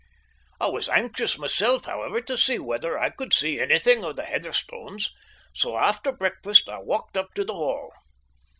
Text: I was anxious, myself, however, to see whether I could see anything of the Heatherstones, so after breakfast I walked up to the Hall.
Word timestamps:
I 0.59 0.65
was 0.65 0.89
anxious, 0.89 1.37
myself, 1.37 1.85
however, 1.85 2.21
to 2.21 2.35
see 2.35 2.57
whether 2.57 2.97
I 2.97 3.11
could 3.11 3.35
see 3.35 3.59
anything 3.59 4.03
of 4.03 4.15
the 4.15 4.23
Heatherstones, 4.23 5.11
so 5.53 5.77
after 5.77 6.11
breakfast 6.11 6.67
I 6.67 6.79
walked 6.79 7.15
up 7.15 7.35
to 7.35 7.45
the 7.45 7.53
Hall. 7.53 7.91